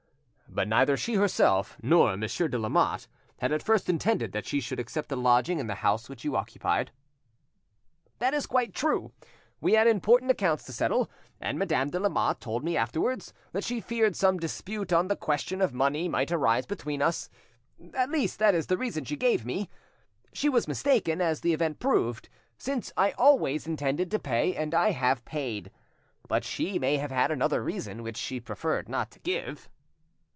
[0.53, 3.07] "But neither she herself, nor Monsieur de Lamotte,
[3.39, 6.35] had at first intended that she should accept a lodging in the house which you
[6.35, 6.91] occupied."
[8.19, 9.13] "That is quite true.
[9.61, 11.09] We had important accounts to settle,
[11.39, 15.61] and Madame de Lamotte told me afterwards that she feared some dispute on the question
[15.61, 19.69] of money might arise between us—at least, that is the reason she gave me.
[20.33, 22.27] She was mistaken, as the event proved,
[22.57, 25.71] since I always intended to pay, and I have paid.
[26.27, 29.69] But she may have had another reason which she preferred not to give."